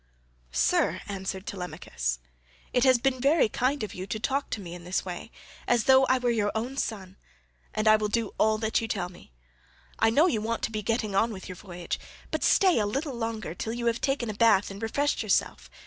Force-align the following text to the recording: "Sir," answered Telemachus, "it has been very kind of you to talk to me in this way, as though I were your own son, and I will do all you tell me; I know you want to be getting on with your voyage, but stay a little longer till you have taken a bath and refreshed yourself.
"Sir," 0.51 0.99
answered 1.07 1.45
Telemachus, 1.45 2.17
"it 2.73 2.83
has 2.85 2.97
been 2.97 3.21
very 3.21 3.47
kind 3.47 3.83
of 3.83 3.93
you 3.93 4.07
to 4.07 4.19
talk 4.19 4.49
to 4.49 4.59
me 4.59 4.73
in 4.73 4.83
this 4.83 5.05
way, 5.05 5.29
as 5.67 5.83
though 5.83 6.05
I 6.07 6.17
were 6.17 6.31
your 6.31 6.51
own 6.55 6.75
son, 6.75 7.17
and 7.71 7.87
I 7.87 7.97
will 7.97 8.07
do 8.07 8.31
all 8.39 8.59
you 8.59 8.87
tell 8.87 9.09
me; 9.09 9.31
I 9.99 10.09
know 10.09 10.25
you 10.25 10.41
want 10.41 10.63
to 10.63 10.71
be 10.71 10.81
getting 10.81 11.13
on 11.13 11.31
with 11.31 11.47
your 11.47 11.55
voyage, 11.55 11.99
but 12.31 12.43
stay 12.43 12.79
a 12.79 12.87
little 12.87 13.13
longer 13.13 13.53
till 13.53 13.73
you 13.73 13.85
have 13.85 14.01
taken 14.01 14.27
a 14.27 14.33
bath 14.33 14.71
and 14.71 14.81
refreshed 14.81 15.21
yourself. 15.21 15.69